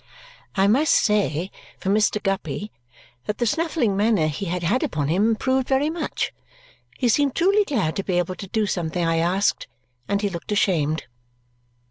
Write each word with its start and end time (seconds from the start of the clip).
I 0.55 0.65
must 0.65 0.95
say 0.95 1.51
for 1.77 1.91
Mr. 1.91 2.19
Guppy 2.23 2.71
that 3.27 3.37
the 3.37 3.45
snuffling 3.45 3.95
manner 3.95 4.25
he 4.25 4.47
had 4.47 4.63
had 4.63 4.81
upon 4.81 5.09
him 5.09 5.29
improved 5.29 5.67
very 5.67 5.91
much. 5.91 6.33
He 6.97 7.07
seemed 7.07 7.35
truly 7.35 7.63
glad 7.65 7.95
to 7.97 8.03
be 8.03 8.17
able 8.17 8.33
to 8.33 8.47
do 8.47 8.65
something 8.65 9.05
I 9.05 9.17
asked, 9.17 9.67
and 10.07 10.19
he 10.23 10.27
looked 10.29 10.51
ashamed. 10.51 11.03